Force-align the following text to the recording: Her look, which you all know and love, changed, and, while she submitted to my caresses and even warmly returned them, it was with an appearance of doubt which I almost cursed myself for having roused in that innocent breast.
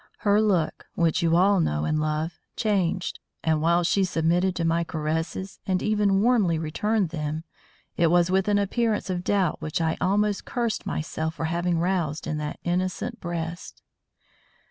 Her 0.21 0.41
look, 0.41 0.87
which 0.95 1.21
you 1.21 1.35
all 1.35 1.59
know 1.59 1.85
and 1.85 1.99
love, 1.99 2.39
changed, 2.55 3.19
and, 3.43 3.61
while 3.61 3.83
she 3.83 4.03
submitted 4.03 4.55
to 4.55 4.65
my 4.65 4.83
caresses 4.83 5.59
and 5.67 5.83
even 5.83 6.23
warmly 6.23 6.57
returned 6.57 7.09
them, 7.09 7.43
it 7.97 8.07
was 8.07 8.31
with 8.31 8.47
an 8.47 8.57
appearance 8.57 9.11
of 9.11 9.23
doubt 9.23 9.61
which 9.61 9.79
I 9.79 9.97
almost 10.01 10.43
cursed 10.43 10.87
myself 10.87 11.35
for 11.35 11.45
having 11.45 11.77
roused 11.77 12.25
in 12.25 12.39
that 12.39 12.59
innocent 12.63 13.19
breast. 13.19 13.83